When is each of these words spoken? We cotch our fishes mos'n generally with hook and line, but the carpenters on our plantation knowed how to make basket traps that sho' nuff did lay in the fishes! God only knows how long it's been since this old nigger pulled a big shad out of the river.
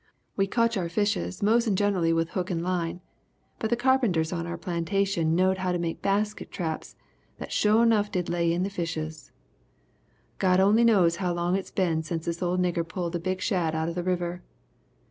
We 0.35 0.47
cotch 0.47 0.77
our 0.77 0.89
fishes 0.89 1.43
mos'n 1.43 1.75
generally 1.75 2.11
with 2.11 2.29
hook 2.31 2.49
and 2.49 2.63
line, 2.63 3.01
but 3.59 3.69
the 3.69 3.75
carpenters 3.75 4.33
on 4.33 4.47
our 4.47 4.57
plantation 4.57 5.35
knowed 5.35 5.59
how 5.59 5.71
to 5.71 5.77
make 5.77 6.01
basket 6.01 6.49
traps 6.51 6.95
that 7.37 7.51
sho' 7.51 7.83
nuff 7.83 8.11
did 8.11 8.27
lay 8.27 8.51
in 8.51 8.63
the 8.63 8.71
fishes! 8.71 9.31
God 10.39 10.59
only 10.59 10.83
knows 10.83 11.17
how 11.17 11.33
long 11.33 11.55
it's 11.55 11.69
been 11.69 12.01
since 12.01 12.25
this 12.25 12.41
old 12.41 12.59
nigger 12.59 12.87
pulled 12.87 13.15
a 13.15 13.19
big 13.19 13.41
shad 13.41 13.75
out 13.75 13.89
of 13.89 13.93
the 13.93 14.01
river. 14.01 14.41